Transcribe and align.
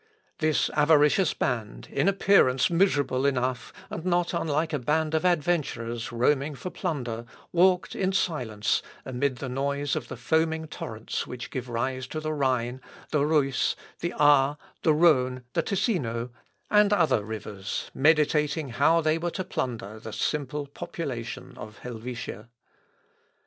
This 0.39 0.71
avaricious 0.71 1.35
band, 1.35 1.87
in 1.91 2.07
appearance 2.07 2.71
miserable 2.71 3.23
enough, 3.23 3.71
and 3.91 4.03
not 4.03 4.33
unlike 4.33 4.73
a 4.73 4.79
band 4.79 5.13
of 5.13 5.23
adventurers 5.25 6.11
roaming 6.11 6.55
for 6.55 6.71
plunder, 6.71 7.23
walked 7.51 7.95
in 7.95 8.11
silence, 8.11 8.81
amid 9.05 9.35
the 9.35 9.47
noise 9.47 9.95
of 9.95 10.07
the 10.07 10.17
foaming 10.17 10.65
torrents 10.65 11.27
which 11.27 11.51
give 11.51 11.69
rise 11.69 12.07
to 12.07 12.19
the 12.19 12.33
Rhine, 12.33 12.81
the 13.11 13.23
Reuss, 13.23 13.75
the 13.99 14.13
Aar, 14.13 14.57
the 14.81 14.91
Rhone, 14.95 15.43
the 15.53 15.61
Tessino, 15.61 16.31
and 16.71 16.91
other 16.91 17.23
rivers, 17.23 17.91
meditating 17.93 18.69
how 18.69 19.01
they 19.01 19.19
were 19.19 19.29
to 19.29 19.43
plunder 19.43 19.99
the 19.99 20.13
simple 20.13 20.65
population 20.65 21.53
of 21.57 21.77
Helvetia. 21.83 22.49